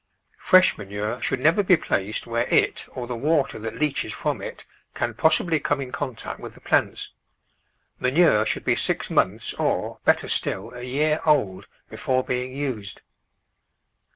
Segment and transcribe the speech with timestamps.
[0.39, 4.65] Fresh manure should never be placed where it, or the water that leaches from it,
[4.95, 7.11] can possibly come in contact wth the plants;
[7.99, 13.01] manure should be six months or, better still, a year old before being used.